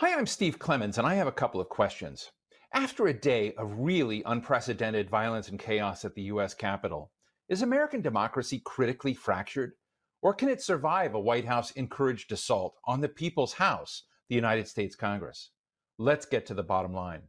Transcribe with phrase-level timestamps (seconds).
[0.00, 2.30] Hi, I'm Steve Clemons, and I have a couple of questions.
[2.72, 6.54] After a day of really unprecedented violence and chaos at the U.S.
[6.54, 7.12] Capitol,
[7.50, 9.72] is American democracy critically fractured?
[10.22, 14.66] Or can it survive a White House encouraged assault on the people's House, the United
[14.66, 15.50] States Congress?
[15.98, 17.20] Let's get to the bottom line.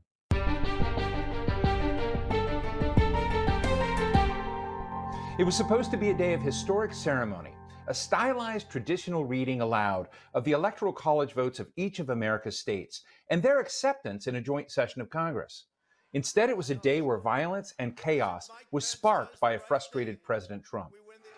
[5.37, 7.51] It was supposed to be a day of historic ceremony,
[7.87, 13.01] a stylized traditional reading aloud of the Electoral College votes of each of America's states
[13.29, 15.65] and their acceptance in a joint session of Congress.
[16.13, 20.63] Instead, it was a day where violence and chaos was sparked by a frustrated President
[20.63, 20.91] Trump.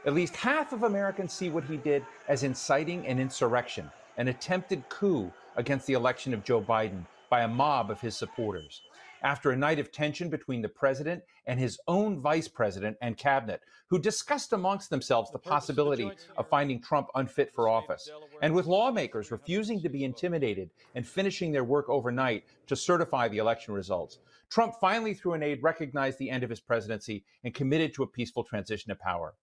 [0.06, 4.88] At least half of Americans see what he did as inciting an insurrection, an attempted
[4.90, 8.82] coup against the election of Joe Biden by a mob of his supporters
[9.24, 13.62] after a night of tension between the president and his own vice president and cabinet,
[13.88, 18.10] who discussed amongst themselves the possibility of finding Trump unfit for office,
[18.42, 23.38] and with lawmakers refusing to be intimidated and finishing their work overnight to certify the
[23.38, 24.20] election results.
[24.50, 28.08] Trump finally, through an aide, recognized the end of his presidency and committed to a
[28.08, 29.34] peaceful transition of power.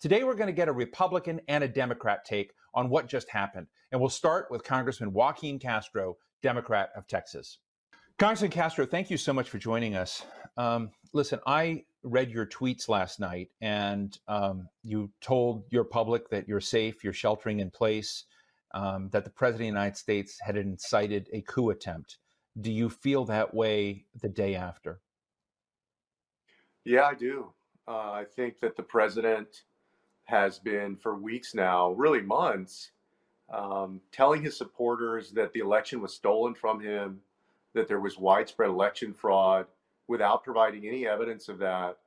[0.00, 3.66] Today, we're going to get a Republican and a Democrat take on what just happened.
[3.92, 7.58] And we'll start with Congressman Joaquin Castro, Democrat of Texas.
[8.20, 10.26] Congressman Castro, thank you so much for joining us.
[10.58, 16.46] Um, listen, I read your tweets last night, and um, you told your public that
[16.46, 18.26] you're safe, you're sheltering in place,
[18.74, 22.18] um, that the President of the United States had incited a coup attempt.
[22.60, 25.00] Do you feel that way the day after?
[26.84, 27.54] Yeah, I do.
[27.88, 29.62] Uh, I think that the president
[30.24, 32.90] has been, for weeks now, really months,
[33.50, 37.22] um, telling his supporters that the election was stolen from him
[37.74, 39.66] that there was widespread election fraud
[40.08, 41.98] without providing any evidence of that.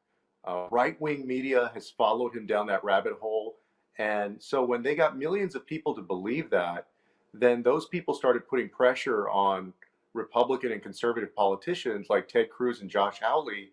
[0.46, 3.56] Uh, right wing media has followed him down that rabbit hole.
[3.98, 6.88] And so when they got millions of people to believe that,
[7.34, 9.74] then those people started putting pressure on
[10.14, 13.72] Republican and conservative politicians like Ted Cruz and Josh Hawley.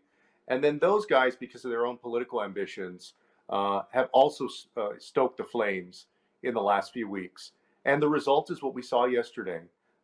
[0.48, 3.14] And then those guys, because of their own political ambitions,
[3.48, 6.06] uh, have also uh, stoked the flames
[6.42, 7.52] in the last few weeks.
[7.84, 9.60] And the result is what we saw yesterday.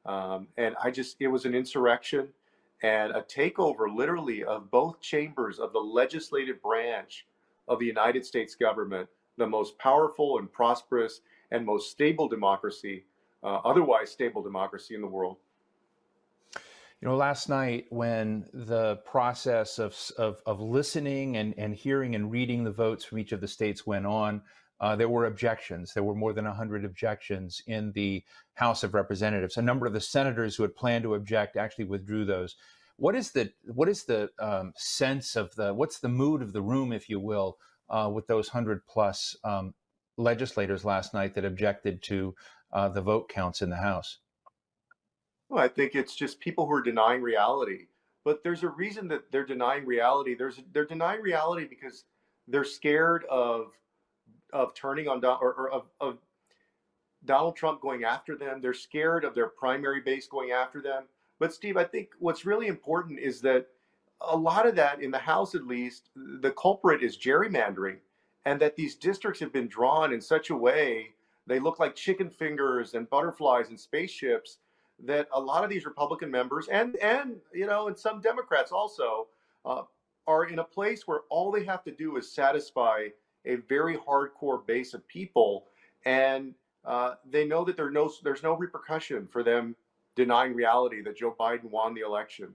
[0.06, 2.28] Um, and I just, it was an insurrection
[2.82, 7.26] and a takeover literally of both chambers of the legislative branch
[7.68, 13.04] of the United States government, the most powerful and prosperous and most stable democracy,
[13.42, 15.36] uh, otherwise stable democracy in the world.
[17.00, 22.30] You know, last night when the process of, of, of listening and, and hearing and
[22.30, 24.42] reading the votes from each of the states went on,
[24.80, 25.94] uh, there were objections.
[25.94, 28.22] There were more than 100 objections in the
[28.54, 29.56] House of Representatives.
[29.56, 32.56] A number of the senators who had planned to object actually withdrew those.
[32.96, 36.62] What is the what is the um, sense of the what's the mood of the
[36.62, 37.58] room, if you will,
[37.90, 39.74] uh, with those hundred plus um,
[40.16, 42.34] legislators last night that objected to
[42.72, 44.18] uh, the vote counts in the House?
[45.48, 47.86] Well, I think it's just people who are denying reality.
[48.24, 50.34] But there's a reason that they're denying reality.
[50.34, 52.04] There's they're denying reality because
[52.48, 53.72] they're scared of
[54.52, 56.18] of turning on or, or of, of
[57.24, 58.60] Donald Trump going after them.
[58.60, 61.04] They're scared of their primary base going after them.
[61.38, 63.66] But Steve, I think what's really important is that
[64.20, 67.98] a lot of that in the House, at least, the culprit is gerrymandering,
[68.46, 71.10] and that these districts have been drawn in such a way
[71.46, 74.58] they look like chicken fingers and butterflies and spaceships
[75.04, 79.28] that a lot of these Republican members and and you know and some Democrats also
[79.64, 79.82] uh,
[80.26, 83.08] are in a place where all they have to do is satisfy
[83.46, 85.66] a very hardcore base of people,
[86.04, 89.76] and uh, they know that there no, there's no repercussion for them
[90.14, 92.48] denying reality that Joe Biden won the election.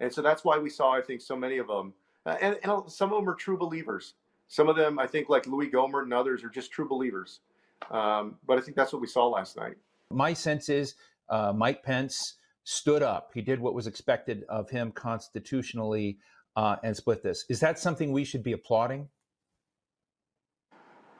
[0.00, 1.92] And so that's why we saw, I think, so many of them,
[2.26, 4.14] uh, and, and, some of them are true believers.
[4.48, 7.40] Some of them, I think, like Louis Gohmert and others, are just true believers.
[7.90, 9.76] Um, but I think that's what we saw last night.
[10.10, 10.94] My sense is
[11.28, 13.30] uh, Mike Pence stood up.
[13.34, 16.18] He did what was expected of him constitutionally
[16.56, 17.44] uh, and split this.
[17.48, 19.08] Is that something we should be applauding?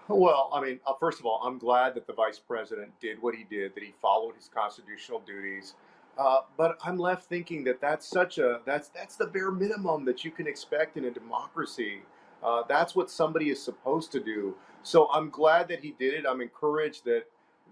[0.08, 3.34] Well, I mean, uh, first of all, I'm glad that the vice president did what
[3.34, 5.74] he did, that he followed his constitutional duties.
[6.18, 10.24] Uh, but I'm left thinking that that's such a that's that's the bare minimum that
[10.24, 12.02] you can expect in a democracy.
[12.42, 14.54] Uh, that's what somebody is supposed to do.
[14.82, 16.24] So I'm glad that he did it.
[16.28, 17.24] I'm encouraged that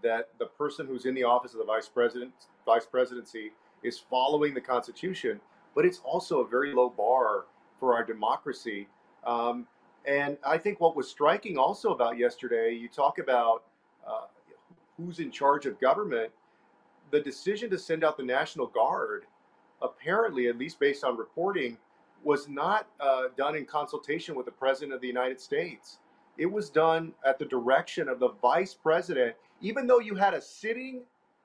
[0.03, 2.33] that the person who's in the office of the vice president
[2.65, 3.53] vice presidency
[3.83, 5.41] is following the Constitution.
[5.75, 7.44] But it's also a very low bar
[7.79, 8.88] for our democracy.
[9.25, 9.67] Um,
[10.06, 13.64] and I think what was striking also about yesterday, you talk about
[14.06, 14.26] uh,
[14.97, 16.31] who's in charge of government.
[17.11, 19.25] The decision to send out the National Guard,
[19.82, 21.76] apparently, at least based on reporting,
[22.23, 25.99] was not uh, done in consultation with the President of the United States.
[26.38, 30.41] It was done at the direction of the Vice President, even though you had a
[30.41, 31.02] sitting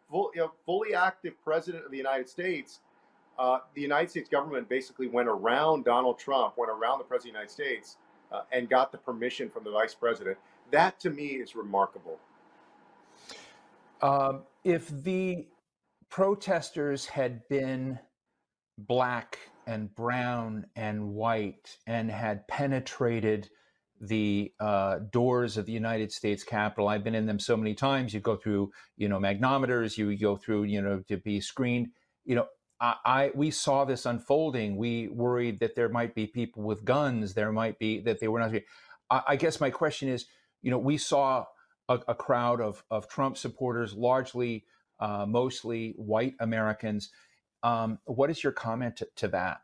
[0.10, 2.82] full, you know, fully active president of the United States,
[3.38, 7.42] uh, the United States government basically went around Donald Trump, went around the president of
[7.42, 7.98] the United States,
[8.36, 10.38] uh, and got the permission from the vice president.
[10.72, 12.20] That to me is remarkable.
[14.02, 15.48] Um, if the
[16.10, 18.00] protesters had been
[18.78, 19.38] black
[19.68, 23.50] and brown and white and had penetrated
[24.02, 26.90] the uh, doors of the United States Capitol.
[26.90, 28.14] I've been in them so many times.
[28.14, 29.98] You go through, you know, magnometers.
[29.98, 31.88] You go through, you know, to be screened.
[32.26, 32.48] You know,
[32.80, 34.78] I, I we saw this unfolding.
[34.78, 37.34] We worried that there might be people with guns.
[37.34, 38.54] There might be that they were not.
[39.10, 40.26] I, I guess my question is,
[40.62, 41.46] you know, we saw
[41.88, 44.66] a, a crowd of of Trump supporters, largely,
[45.00, 47.10] uh, mostly white Americans.
[47.64, 49.62] Um, what is your comment to, to that?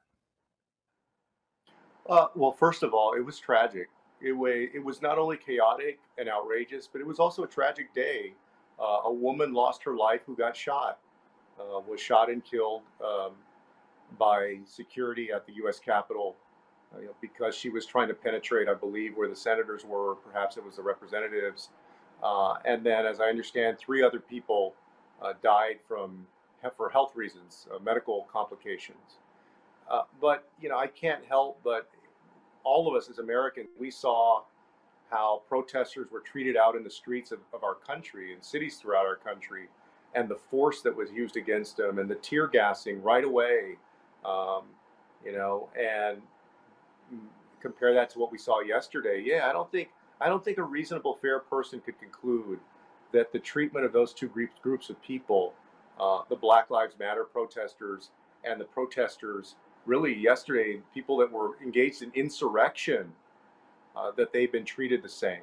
[2.10, 3.90] Uh, well, first of all, it was tragic.
[4.22, 4.34] It,
[4.74, 8.34] it was not only chaotic and outrageous, but it was also a tragic day.
[8.80, 11.00] Uh, a woman lost her life who got shot,
[11.62, 13.31] uh, was shot and killed um,
[14.18, 15.80] by security at the U.S.
[15.80, 16.36] Capitol
[16.94, 20.16] uh, you know, because she was trying to penetrate, I believe, where the senators were.
[20.16, 21.69] Perhaps it was the representatives.
[22.22, 24.75] Uh, and then, as I understand, three other people
[25.22, 26.25] uh, died from
[26.78, 29.18] for health reasons, uh, medical complications.
[30.22, 31.90] but you know, I can't help but
[32.63, 34.42] all of us as Americans, we saw
[35.10, 39.06] how protesters were treated out in the streets of, of our country and cities throughout
[39.06, 39.68] our country,
[40.16, 43.78] and the force that was used against them, and the tear gassing right away,
[44.25, 44.63] um,
[45.25, 46.22] you know, and
[47.62, 49.24] compare that to what we saw yesterday.
[49.25, 52.60] Yeah, I don't think I don't think a reasonable, fair person could conclude
[53.12, 55.54] that the treatment of those two groups groups of people,
[56.00, 58.12] uh, the Black Lives Matter protesters
[58.44, 59.56] and the protesters
[59.86, 63.12] really yesterday, people that were engaged in insurrection,
[63.96, 65.42] uh, that they've been treated the same.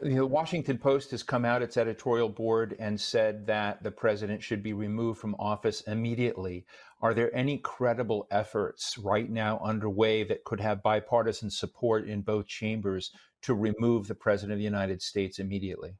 [0.00, 4.62] The Washington Post has come out, its editorial board, and said that the president should
[4.62, 6.66] be removed from office immediately.
[7.00, 12.46] Are there any credible efforts right now underway that could have bipartisan support in both
[12.46, 13.12] chambers
[13.42, 15.94] to remove the president of the United States immediately?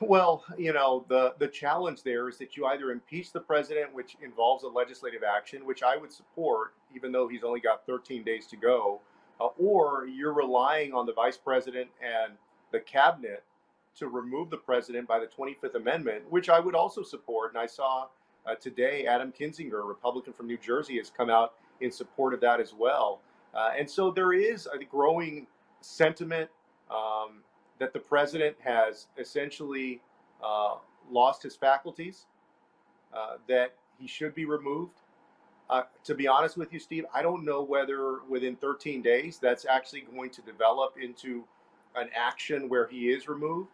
[0.00, 4.16] Well, you know, the, the challenge there is that you either impeach the president, which
[4.22, 8.46] involves a legislative action, which I would support, even though he's only got 13 days
[8.48, 9.00] to go,
[9.40, 12.34] uh, or you're relying on the vice president and
[12.72, 13.44] the cabinet
[13.96, 17.52] to remove the president by the 25th Amendment, which I would also support.
[17.52, 18.08] And I saw
[18.46, 22.40] uh, today Adam Kinzinger, a Republican from New Jersey, has come out in support of
[22.40, 23.20] that as well.
[23.54, 25.46] Uh, and so there is a growing
[25.80, 26.50] sentiment
[26.90, 27.42] um,
[27.78, 30.00] that the president has essentially
[30.44, 30.76] uh,
[31.10, 32.26] lost his faculties,
[33.14, 35.00] uh, that he should be removed.
[35.68, 39.64] Uh, to be honest with you, Steve, I don't know whether within 13 days that's
[39.64, 41.44] actually going to develop into
[41.96, 43.70] an action where he is removed.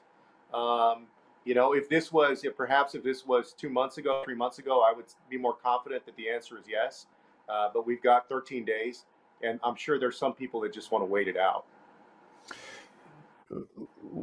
[0.55, 1.07] Um,
[1.45, 4.59] you know, if this was, if perhaps if this was two months ago, three months
[4.59, 7.07] ago, I would be more confident that the answer is yes.
[7.49, 9.05] Uh, but we've got 13 days,
[9.43, 11.65] and I'm sure there's some people that just want to wait it out.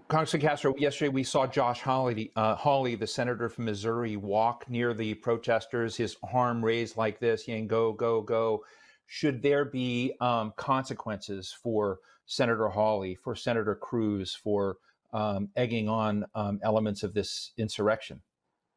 [0.07, 4.93] Congressman Castro, yesterday we saw Josh Hawley, uh, Hawley, the senator from Missouri, walk near
[4.93, 8.63] the protesters, his arm raised like this, saying, go, go, go.
[9.07, 14.77] Should there be um, consequences for Senator Hawley, for Senator Cruz, for
[15.11, 18.21] um, egging on um, elements of this insurrection?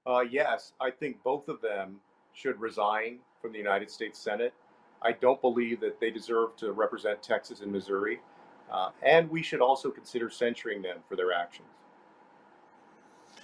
[0.07, 2.01] Uh, yes, I think both of them
[2.33, 4.55] should resign from the United States Senate.
[5.03, 8.21] I don't believe that they deserve to represent Texas and Missouri.
[8.73, 11.69] Uh, and we should also consider censuring them for their actions.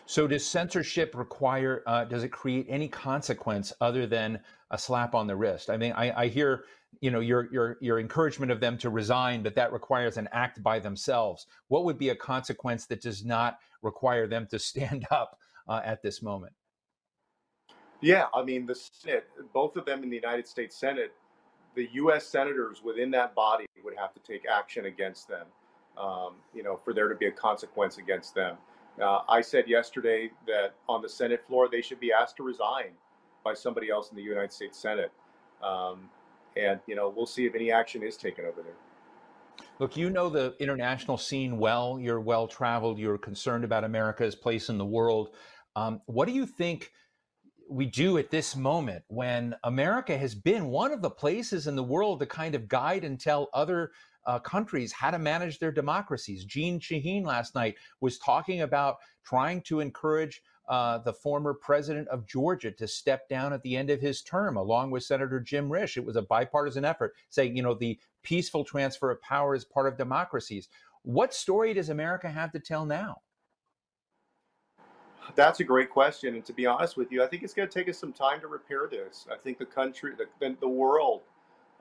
[0.07, 1.83] So, does censorship require?
[1.87, 5.69] Uh, does it create any consequence other than a slap on the wrist?
[5.69, 6.65] I mean, I, I, hear,
[7.03, 10.63] you know, your your your encouragement of them to resign, but that requires an act
[10.63, 11.47] by themselves.
[11.69, 16.03] What would be a consequence that does not require them to stand up uh, at
[16.03, 16.55] this moment?
[18.01, 21.13] Yeah, I mean, the Senate, both of them in the United States Senate
[21.79, 22.27] the U.S.
[22.27, 25.47] senators within that body would have to take action against them,
[25.97, 28.57] um, you know, for there to be a consequence against them.
[29.01, 32.91] Uh, I said yesterday that on the Senate floor they should be asked to resign
[33.45, 35.13] by somebody else in the United States Senate,
[35.63, 36.11] um,
[36.57, 39.69] and you know we'll see if any action is taken over there.
[39.79, 42.01] Look, you know the international scene well.
[42.01, 42.99] You're well traveled.
[42.99, 45.29] You're concerned about America's place in the world.
[45.77, 46.91] Um, what do you think?
[47.69, 51.83] We do at this moment when America has been one of the places in the
[51.83, 53.93] world to kind of guide and tell other
[54.27, 56.45] uh, countries how to manage their democracies.
[56.45, 62.27] Jeanne Shaheen last night was talking about trying to encourage uh, the former president of
[62.27, 65.97] Georgia to step down at the end of his term, along with Senator Jim Risch.
[65.97, 69.87] It was a bipartisan effort saying, you know, the peaceful transfer of power is part
[69.87, 70.69] of democracies.
[71.03, 73.23] What story does America have to tell now?
[75.35, 76.35] That's a great question.
[76.35, 78.41] And to be honest with you, I think it's going to take us some time
[78.41, 79.27] to repair this.
[79.31, 81.23] I think the country, the, the world,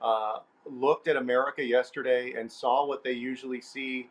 [0.00, 4.08] uh, looked at America yesterday and saw what they usually see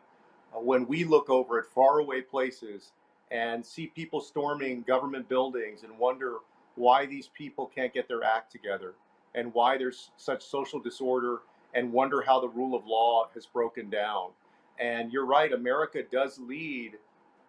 [0.54, 2.92] uh, when we look over at faraway places
[3.30, 6.38] and see people storming government buildings and wonder
[6.74, 8.94] why these people can't get their act together
[9.34, 11.40] and why there's such social disorder
[11.74, 14.30] and wonder how the rule of law has broken down.
[14.78, 16.92] And you're right, America does lead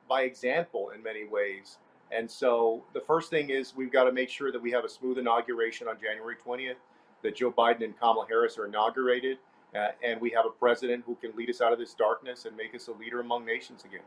[0.10, 1.78] by example in many ways.
[2.12, 4.90] And so the first thing is we've got to make sure that we have a
[4.90, 6.76] smooth inauguration on January 20th,
[7.24, 9.38] that Joe Biden and Kamala Harris are inaugurated,
[9.76, 12.58] uh, and we have a president who can lead us out of this darkness and
[12.58, 14.02] make us a leader among nations again.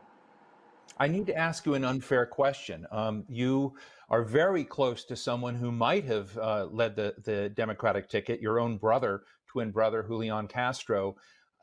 [0.97, 2.85] I need to ask you an unfair question.
[2.91, 3.73] Um, you
[4.09, 8.59] are very close to someone who might have uh, led the, the Democratic ticket, your
[8.59, 11.15] own brother, twin brother, Julian Castro.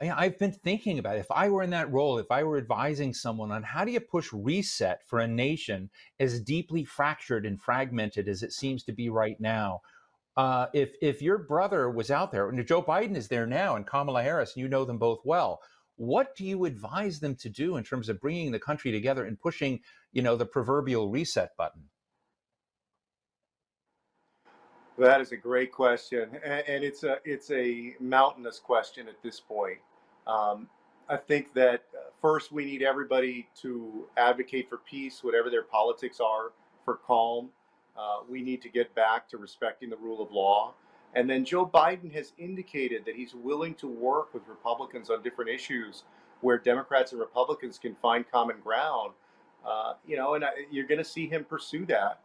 [0.02, 3.52] I've been thinking about if I were in that role, if I were advising someone
[3.52, 8.42] on how do you push reset for a nation as deeply fractured and fragmented as
[8.42, 9.82] it seems to be right now.
[10.38, 13.86] Uh, if if your brother was out there, and Joe Biden is there now, and
[13.86, 15.60] Kamala Harris, and you know them both well,
[15.96, 19.38] what do you advise them to do in terms of bringing the country together and
[19.38, 19.80] pushing,
[20.12, 21.82] you know, the proverbial reset button?
[24.96, 29.78] That is a great question, and it's a it's a mountainous question at this point.
[30.30, 30.68] Um,
[31.08, 36.20] I think that uh, first we need everybody to advocate for peace, whatever their politics
[36.20, 36.52] are,
[36.84, 37.48] for calm.
[37.98, 40.74] Uh, we need to get back to respecting the rule of law.
[41.14, 45.50] And then Joe Biden has indicated that he's willing to work with Republicans on different
[45.50, 46.04] issues
[46.40, 49.12] where Democrats and Republicans can find common ground.
[49.66, 52.20] Uh, you know, and I, you're going to see him pursue that.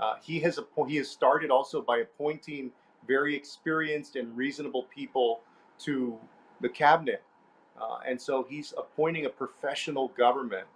[0.00, 2.72] Uh, he has he has started also by appointing
[3.06, 5.40] very experienced and reasonable people
[5.80, 6.18] to
[6.62, 7.22] the cabinet
[7.80, 10.66] uh, and so he's appointing a professional government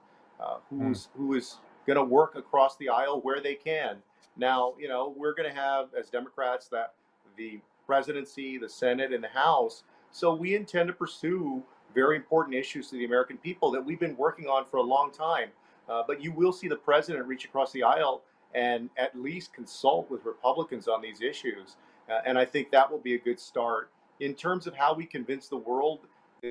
[0.41, 1.09] uh, who's mm.
[1.17, 3.97] who is going to work across the aisle where they can.
[4.37, 6.95] Now, you know, we're going to have as Democrats that
[7.37, 9.85] the presidency, the Senate, and the House.
[10.11, 11.63] So we intend to pursue
[11.95, 15.13] very important issues to the American people that we've been working on for a long
[15.13, 15.51] time.
[15.89, 18.23] Uh, but you will see the president reach across the aisle
[18.55, 21.77] and at least consult with Republicans on these issues.
[22.11, 23.91] Uh, and I think that will be a good start.
[24.21, 26.01] In terms of how we convince the world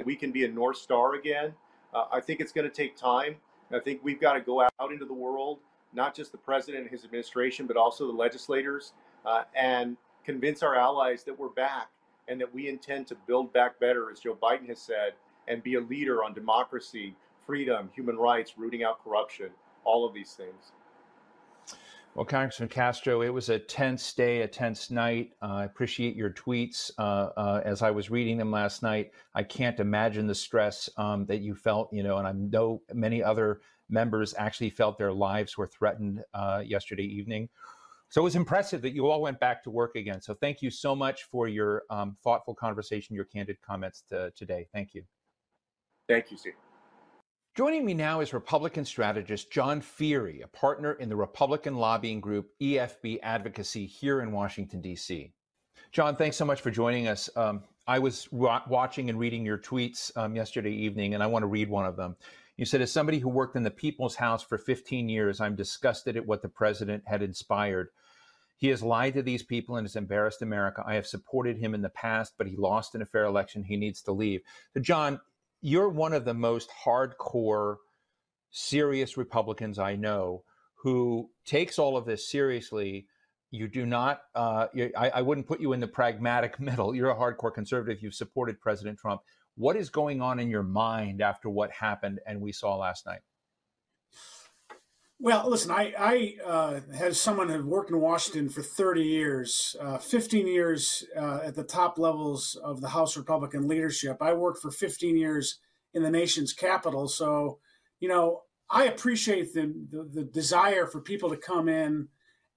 [0.05, 1.53] we can be a North Star again.
[1.93, 3.35] Uh, I think it's going to take time.
[3.71, 5.59] I think we've got to go out into the world,
[5.93, 8.93] not just the president and his administration, but also the legislators,
[9.25, 11.89] uh, and convince our allies that we're back
[12.27, 15.13] and that we intend to build back better, as Joe Biden has said,
[15.47, 19.49] and be a leader on democracy, freedom, human rights, rooting out corruption,
[19.83, 20.71] all of these things.
[22.15, 25.31] Well, Congressman Castro, it was a tense day, a tense night.
[25.41, 26.91] Uh, I appreciate your tweets.
[26.99, 31.25] Uh, uh, as I was reading them last night, I can't imagine the stress um,
[31.25, 35.57] that you felt, you know, and I know many other members actually felt their lives
[35.57, 37.49] were threatened uh, yesterday evening.
[38.09, 40.21] So it was impressive that you all went back to work again.
[40.21, 44.67] So thank you so much for your um, thoughtful conversation, your candid comments to, today.
[44.71, 45.01] Thank you.
[46.07, 46.53] Thank you, Steve.
[47.55, 52.49] Joining me now is Republican strategist John Feehery, a partner in the Republican lobbying group
[52.59, 55.31] EFB Advocacy here in Washington, D.C.
[55.91, 57.29] John, thanks so much for joining us.
[57.35, 61.43] Um, I was wa- watching and reading your tweets um, yesterday evening, and I want
[61.43, 62.15] to read one of them.
[62.57, 66.17] You said, As somebody who worked in the People's House for 15 years, I'm disgusted
[66.17, 67.89] at what the president had inspired.
[68.57, 70.83] He has lied to these people and has embarrassed America.
[70.87, 73.61] I have supported him in the past, but he lost in a fair election.
[73.61, 74.41] He needs to leave.
[74.73, 75.19] So, John,
[75.63, 77.77] you're one of the most hardcore,
[78.51, 80.43] serious Republicans I know
[80.83, 83.07] who takes all of this seriously.
[83.49, 84.67] You do not, uh,
[84.97, 86.93] I, I wouldn't put you in the pragmatic middle.
[86.93, 88.03] You're a hardcore conservative.
[88.03, 89.21] You've supported President Trump.
[89.55, 93.21] What is going on in your mind after what happened and we saw last night?
[95.19, 99.97] Well, listen, I, I uh, as someone who worked in Washington for 30 years, uh,
[99.97, 104.17] 15 years uh, at the top levels of the House Republican leadership.
[104.21, 105.59] I worked for 15 years
[105.93, 107.07] in the nation's capital.
[107.07, 107.59] So,
[107.99, 112.09] you know, I appreciate the, the, the desire for people to come in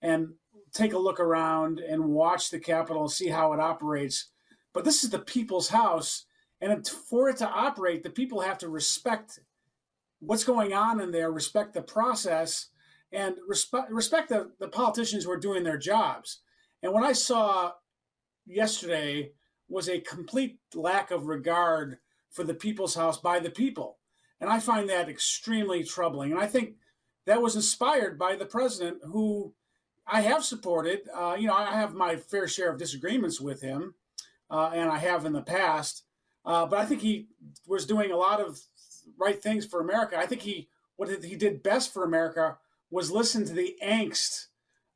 [0.02, 0.28] and
[0.72, 4.30] take a look around and watch the Capitol and see how it operates.
[4.72, 6.24] But this is the people's house.
[6.60, 9.38] And for it to operate, the people have to respect
[10.20, 12.68] what's going on in there, respect the process,
[13.12, 16.40] and respect respect the, the politicians who are doing their jobs.
[16.82, 17.72] And what I saw
[18.46, 19.32] yesterday
[19.68, 21.98] was a complete lack of regard
[22.30, 23.98] for the people's house by the people.
[24.40, 26.30] And I find that extremely troubling.
[26.30, 26.74] And I think
[27.26, 29.54] that was inspired by the president, who
[30.06, 31.00] I have supported.
[31.12, 33.94] Uh, you know, I have my fair share of disagreements with him,
[34.50, 36.04] uh, and I have in the past.
[36.44, 37.28] Uh, but I think he
[37.66, 38.60] was doing a lot of
[39.18, 40.18] right things for America.
[40.18, 42.58] I think he what he did best for America
[42.90, 44.46] was listen to the angst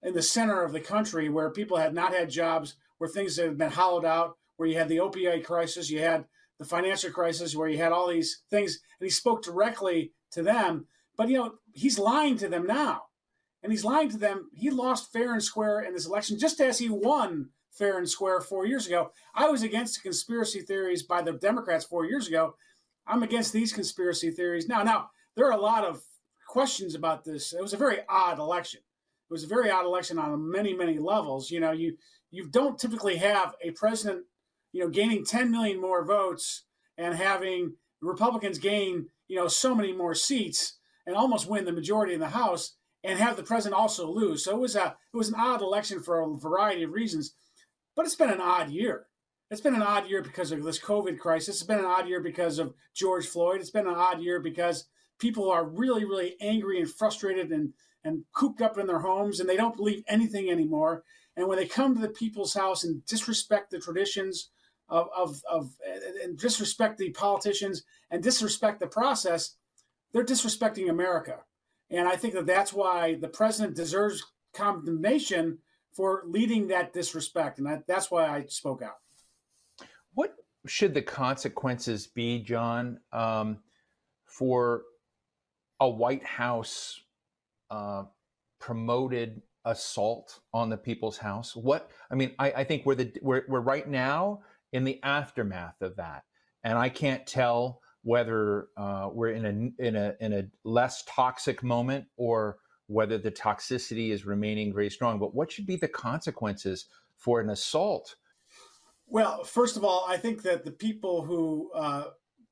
[0.02, 3.58] in the center of the country where people had not had jobs, where things had
[3.58, 6.24] been hollowed out, where you had the opioid crisis, you had
[6.58, 10.86] the financial crisis, where you had all these things, and he spoke directly to them.
[11.16, 13.02] But you know, he's lying to them now.
[13.62, 14.48] And he's lying to them.
[14.54, 18.40] He lost fair and square in this election, just as he won fair and square
[18.40, 19.12] four years ago.
[19.34, 22.54] I was against the conspiracy theories by the Democrats four years ago.
[23.07, 24.83] I'm against these conspiracy theories now.
[24.83, 26.02] Now, there are a lot of
[26.49, 27.52] questions about this.
[27.52, 28.80] It was a very odd election.
[28.80, 31.50] It was a very odd election on many, many levels.
[31.50, 31.97] You know, you
[32.30, 34.25] you don't typically have a president,
[34.73, 36.64] you know, gaining 10 million more votes
[36.97, 42.14] and having Republicans gain, you know, so many more seats and almost win the majority
[42.14, 44.45] in the House and have the president also lose.
[44.45, 47.35] So it was a it was an odd election for a variety of reasons,
[47.97, 49.07] but it's been an odd year.
[49.50, 51.57] It's been an odd year because of this COVID crisis.
[51.57, 53.61] It's been an odd year because of George Floyd.
[53.61, 54.87] It's been an odd year because
[55.19, 59.49] people are really, really angry and frustrated and and cooped up in their homes and
[59.49, 61.02] they don't believe anything anymore.
[61.37, 64.50] And when they come to the people's house and disrespect the traditions
[64.88, 65.71] of, of, of
[66.23, 69.57] and disrespect the politicians and disrespect the process,
[70.12, 71.40] they're disrespecting America.
[71.90, 75.59] And I think that that's why the president deserves condemnation
[75.92, 77.59] for leading that disrespect.
[77.59, 78.97] And that, that's why I spoke out.
[80.14, 80.35] What
[80.67, 83.59] should the consequences be, John, um,
[84.25, 84.83] for
[85.81, 87.00] a White House
[87.71, 88.05] uh,
[88.59, 91.57] promoted assault on the people's house?
[91.57, 95.81] What I mean, I, I think we're the we're, we're right now in the aftermath
[95.83, 96.25] of that,
[96.64, 99.45] and I can't tell whether uh, we're in
[99.79, 104.90] a in a in a less toxic moment or whether the toxicity is remaining very
[104.90, 105.19] strong.
[105.19, 106.87] But what should be the consequences
[107.17, 108.17] for an assault?
[109.12, 112.05] Well, first of all, I think that the people who uh,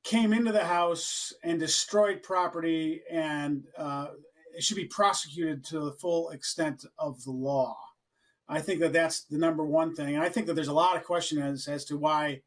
[0.03, 4.07] came into the house and destroyed property and uh,
[4.59, 7.77] should be prosecuted to the full extent of the law.
[8.49, 10.15] I think that that's the number one thing.
[10.15, 12.41] And I think that there's a lot of questions as, as to why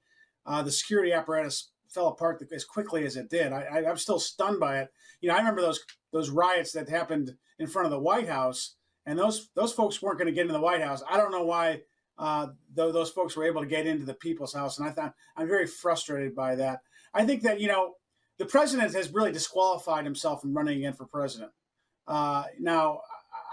[0.44, 3.50] uh, the security apparatus fell apart as quickly as it did.
[3.50, 4.92] I, am still stunned by it.
[5.22, 5.80] You know, I remember those
[6.12, 8.74] those riots that happened in front of the White House,
[9.06, 11.02] and those those folks weren't going to get into the White House.
[11.08, 11.82] I don't know why
[12.18, 15.14] uh, though those folks were able to get into the people's house, and I thought
[15.36, 16.80] I'm very frustrated by that.
[17.14, 17.94] I think that you know
[18.38, 21.52] the president has really disqualified himself from running again for president.
[22.06, 23.00] Uh, now,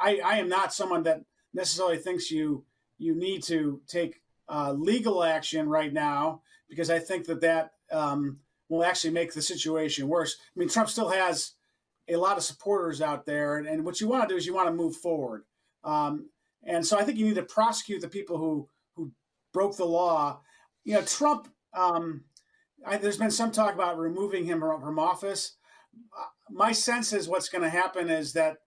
[0.02, 1.22] I, I, am not someone that
[1.54, 2.66] necessarily thinks you
[2.98, 8.40] you need to take uh, legal action right now because I think that that um,
[8.68, 10.38] will actually make the situation worse.
[10.40, 11.54] I mean, Trump still has
[12.08, 14.56] a lot of supporters out there, and, and what you want to do is you
[14.56, 15.44] want to move forward.
[15.84, 16.30] Um,
[16.64, 19.12] and so I think you need to prosecute the people who who
[19.54, 20.42] broke the law.
[20.84, 21.48] You know, Trump.
[21.74, 22.24] Um,
[22.86, 25.58] I, there's been some talk about removing him from office.
[26.18, 28.58] Uh, my sense is what's going to happen is that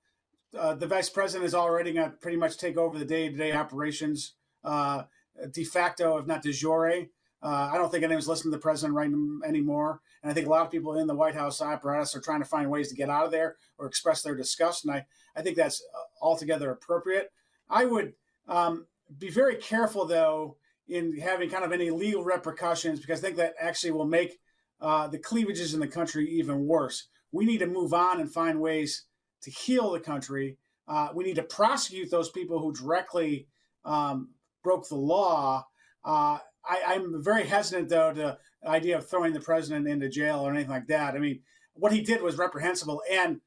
[0.58, 4.34] uh, the vice president is already going to pretty much take over the day-to-day operations
[4.64, 5.04] uh,
[5.50, 7.06] de facto, if not de jure.
[7.42, 9.10] Uh, I don't think anyone's listening to the president right
[9.44, 12.40] anymore, and I think a lot of people in the White House apparatus are trying
[12.40, 15.42] to find ways to get out of there or express their disgust, and I, I
[15.42, 17.32] think that's uh, altogether appropriate.
[17.72, 18.12] I would
[18.46, 18.86] um,
[19.18, 23.54] be very careful, though, in having kind of any legal repercussions because I think that
[23.58, 24.38] actually will make
[24.80, 27.08] uh, the cleavages in the country even worse.
[27.32, 29.06] We need to move on and find ways
[29.42, 30.58] to heal the country.
[30.86, 33.48] Uh, we need to prosecute those people who directly
[33.84, 34.30] um,
[34.62, 35.66] broke the law.
[36.04, 40.40] Uh, I, am very hesitant, though, to the idea of throwing the president into jail
[40.40, 41.14] or anything like that.
[41.14, 41.40] I mean,
[41.74, 43.40] what he did was reprehensible and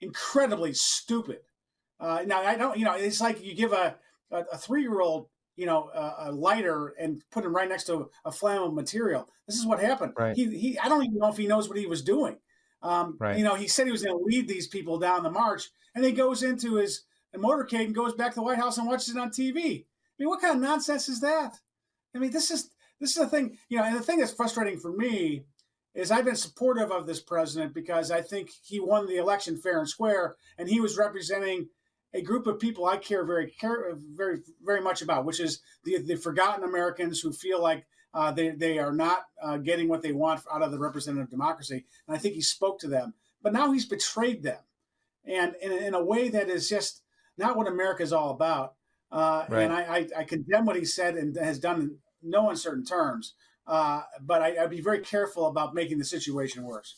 [0.00, 1.38] incredibly stupid.
[2.00, 3.96] Uh, now, I don't, you know, it's like you give a,
[4.30, 7.84] a, a three year old, you know, a, a, lighter and put him right next
[7.84, 9.28] to a flammable material.
[9.46, 10.12] This is what happened.
[10.16, 10.36] Right.
[10.36, 12.38] He, he, I don't even know if he knows what he was doing.
[12.82, 13.36] Um, right.
[13.36, 16.04] You know, he said he was going to lead these people down the march, and
[16.04, 17.02] he goes into his
[17.34, 19.84] motorcade and goes back to the White House and watches it on TV.
[19.84, 19.84] I
[20.18, 21.58] mean, what kind of nonsense is that?
[22.14, 24.78] I mean, this is this is the thing, you know, and the thing that's frustrating
[24.78, 25.44] for me
[25.94, 29.78] is I've been supportive of this president because I think he won the election fair
[29.78, 31.68] and square, and he was representing
[32.14, 35.98] a group of people I care very, care, very, very much about, which is the
[35.98, 40.12] the forgotten Americans who feel like uh, they they are not uh, getting what they
[40.12, 41.84] want out of the representative democracy.
[42.06, 44.60] And I think he spoke to them, but now he's betrayed them,
[45.24, 47.02] and in, in a way that is just
[47.36, 48.74] not what America is all about.
[49.10, 49.62] Uh, right.
[49.62, 53.32] And I, I, I, condemn what he said and has done in no uncertain terms.
[53.66, 56.94] Uh, but I, would be very careful about making the situation worse.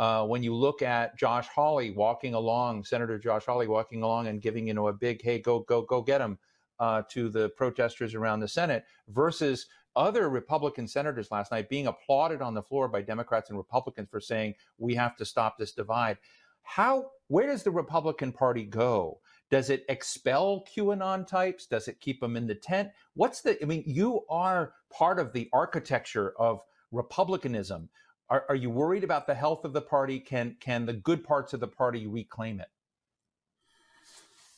[0.00, 4.40] Uh, when you look at Josh Hawley walking along, Senator Josh Hawley walking along and
[4.40, 6.38] giving you know a big "Hey, go go go get him"
[6.78, 12.40] uh, to the protesters around the Senate, versus other Republican senators last night being applauded
[12.40, 16.16] on the floor by Democrats and Republicans for saying we have to stop this divide.
[16.62, 19.20] How where does the Republican Party go?
[19.50, 21.66] Does it expel QAnon types?
[21.66, 22.88] Does it keep them in the tent?
[23.12, 27.88] What's the I mean, you are part of the architecture of republicanism.
[28.30, 30.20] Are, are you worried about the health of the party?
[30.20, 32.68] Can can the good parts of the party reclaim it?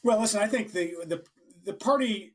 [0.03, 1.25] Well, listen, I think the the
[1.65, 2.35] the party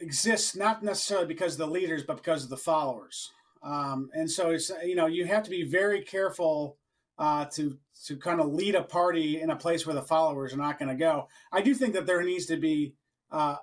[0.00, 3.32] exists not necessarily because of the leaders, but because of the followers.
[3.62, 6.76] Um, and so it's you know you have to be very careful
[7.18, 10.58] uh, to to kind of lead a party in a place where the followers are
[10.58, 11.28] not going to go.
[11.50, 12.94] I do think that there needs to be
[13.32, 13.56] uh,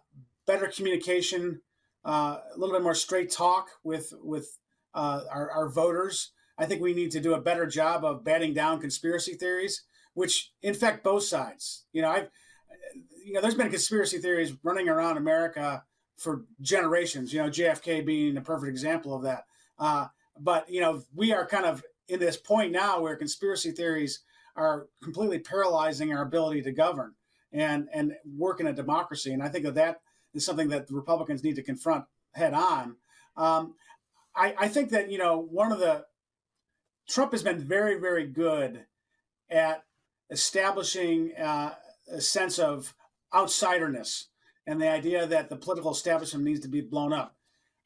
[0.46, 1.62] better communication,
[2.04, 4.60] uh, a little bit more straight talk with with
[4.94, 6.32] uh, our, our voters.
[6.58, 10.52] I think we need to do a better job of batting down conspiracy theories, which
[10.62, 11.86] infect both sides.
[11.92, 12.30] You know, I've
[13.26, 15.84] you know, there's been conspiracy theories running around America
[16.18, 17.34] for generations.
[17.34, 19.46] You know, JFK being a perfect example of that.
[19.80, 20.08] Uh,
[20.40, 24.22] but you know, we are kind of in this point now where conspiracy theories
[24.56, 27.16] are completely paralyzing our ability to govern
[27.52, 29.34] and and work in a democracy.
[29.34, 30.02] And I think that that
[30.34, 32.98] is something that the Republicans need to confront head on.
[33.36, 33.74] Um,
[34.36, 36.06] I, I think that you know one of the
[37.08, 38.86] Trump has been very very good
[39.50, 39.84] at
[40.30, 41.76] establishing uh,
[42.12, 42.94] a sense of
[43.34, 44.26] outsiderness
[44.68, 47.36] and the idea that the political establishment needs to be blown up.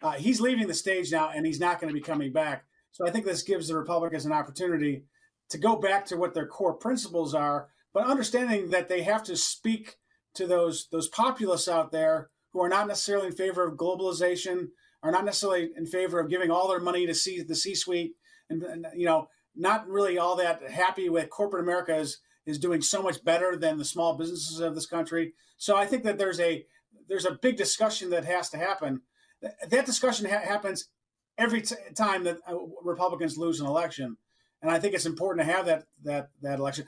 [0.02, 2.64] Uh, he's leaving the stage now, and he's not going to be coming back.
[2.92, 5.04] So I think this gives the Republicans an opportunity
[5.50, 9.36] to go back to what their core principles are, but understanding that they have to
[9.36, 9.98] speak
[10.36, 14.70] to those those populists out there who are not necessarily in favor of globalization,
[15.04, 18.14] are not necessarily in favor of giving all their money to see the C-suite,
[18.50, 22.82] and, and you know, not really all that happy with corporate America is is doing
[22.82, 25.34] so much better than the small businesses of this country.
[25.58, 26.66] So I think that there's a
[27.08, 29.02] there's a big discussion that has to happen.
[29.70, 30.90] That discussion ha- happens
[31.38, 34.18] every t- time that uh, Republicans lose an election,
[34.62, 36.86] and I think it's important to have that that that election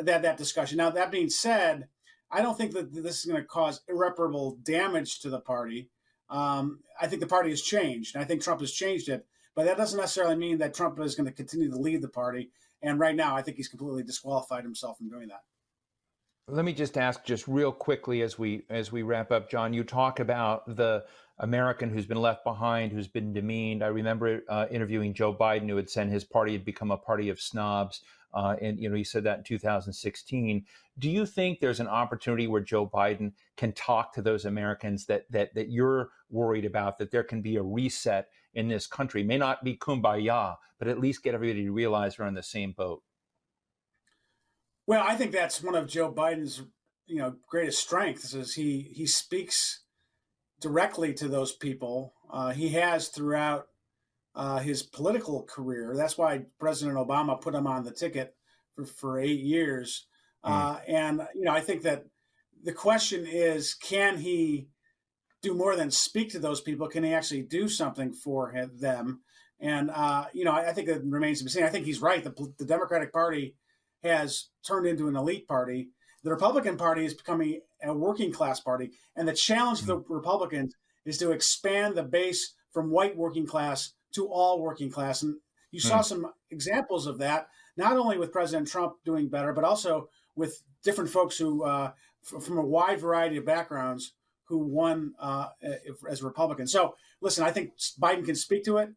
[0.00, 0.78] that that discussion.
[0.78, 1.88] Now that being said,
[2.30, 5.90] I don't think that this is going to cause irreparable damage to the party.
[6.30, 9.26] Um, I think the party has changed, and I think Trump has changed it.
[9.54, 12.50] But that doesn't necessarily mean that Trump is going to continue to lead the party.
[12.82, 15.42] And right now, I think he's completely disqualified himself from doing that.
[16.46, 19.72] Let me just ask, just real quickly, as we as we wrap up, John.
[19.72, 21.04] You talk about the
[21.38, 23.82] American who's been left behind, who's been demeaned.
[23.82, 27.30] I remember uh, interviewing Joe Biden, who had said his party had become a party
[27.30, 28.02] of snobs,
[28.34, 30.66] uh, and you know he said that in 2016.
[30.98, 35.24] Do you think there's an opportunity where Joe Biden can talk to those Americans that
[35.30, 39.22] that that you're worried about, that there can be a reset in this country?
[39.22, 42.72] May not be kumbaya, but at least get everybody to realize we're on the same
[42.72, 43.02] boat.
[44.86, 46.62] Well, I think that's one of Joe Biden's
[47.06, 49.82] you know greatest strengths is he he speaks
[50.60, 52.14] directly to those people.
[52.30, 53.66] Uh, he has throughout
[54.34, 55.94] uh, his political career.
[55.96, 58.34] That's why President Obama put him on the ticket
[58.74, 60.06] for, for eight years.
[60.44, 60.50] Mm.
[60.50, 62.04] Uh, and you know, I think that
[62.62, 64.68] the question is, can he
[65.44, 66.88] do more than speak to those people?
[66.88, 69.20] Can he actually do something for them?
[69.60, 71.62] And uh, you know, I, I, think it remains to be seen.
[71.62, 72.24] I think he's right.
[72.24, 73.54] The, the Democratic Party
[74.02, 75.90] has turned into an elite party.
[76.24, 80.04] The Republican Party is becoming a working class party, and the challenge for the.
[80.08, 85.22] Republicans is to expand the base from white working class to all working class.
[85.22, 85.36] And
[85.70, 86.04] you saw mm.
[86.04, 91.10] some examples of that, not only with President Trump doing better, but also with different
[91.10, 91.92] folks who, uh,
[92.24, 95.48] f- from a wide variety of backgrounds, who won uh,
[96.08, 96.72] as Republicans.
[96.72, 98.90] So, listen, I think Biden can speak to it,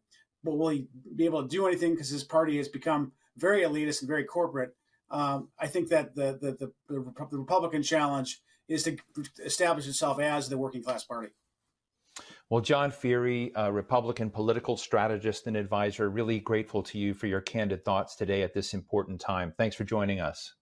[0.44, 4.00] but will he be able to do anything because his party has become very elitist
[4.00, 4.74] and very corporate?
[5.10, 8.98] Um, I think that the, the, the, the, Republican challenge is to
[9.42, 11.28] establish itself as the working class party.
[12.50, 17.40] Well, John Feehery, a Republican political strategist and advisor, really grateful to you for your
[17.40, 19.54] candid thoughts today at this important time.
[19.56, 20.54] Thanks for joining us.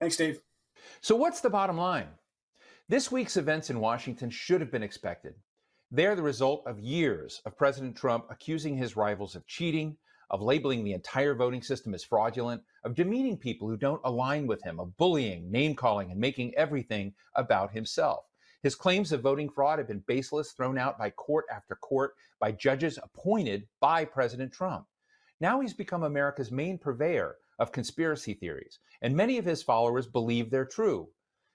[0.00, 0.40] Thanks, Dave.
[1.00, 2.08] So, what's the bottom line?
[2.86, 5.36] This week's events in Washington should have been expected.
[5.90, 9.96] They're the result of years of President Trump accusing his rivals of cheating,
[10.28, 14.62] of labeling the entire voting system as fraudulent, of demeaning people who don't align with
[14.64, 18.26] him, of bullying, name calling, and making everything about himself.
[18.62, 22.52] His claims of voting fraud have been baseless, thrown out by court after court by
[22.52, 24.84] judges appointed by President Trump.
[25.40, 30.50] Now he's become America's main purveyor of conspiracy theories, and many of his followers believe
[30.50, 31.08] they're true.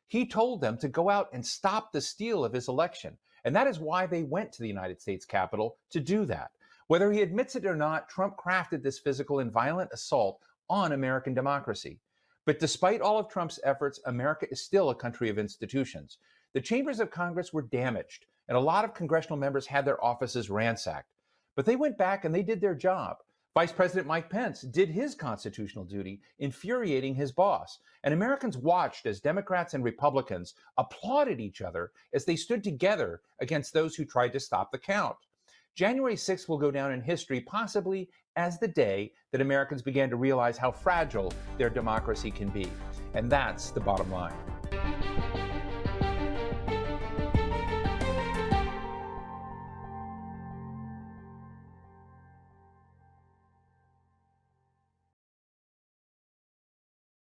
[0.10, 3.68] He told them to go out and stop the steal of his election, and that
[3.68, 6.50] is why they went to the United States Capitol to do that.
[6.88, 11.36] Whether he admits it or not, Trump crafted this physical and violent assault on American
[11.36, 12.00] democracy.
[12.46, 16.18] But despite all of Trump's efforts, America is still a country of institutions.
[16.54, 20.50] The chambers of Congress were damaged, and a lot of congressional members had their offices
[20.50, 21.14] ransacked.
[21.56, 23.18] But they went back and they did their job.
[23.56, 27.80] Vice President Mike Pence did his constitutional duty, infuriating his boss.
[28.04, 33.74] And Americans watched as Democrats and Republicans applauded each other as they stood together against
[33.74, 35.18] those who tried to stop the count.
[35.76, 40.16] January 6th will go down in history possibly as the day that Americans began to
[40.16, 42.70] realize how fragile their democracy can be.
[43.14, 44.59] And that's the bottom line.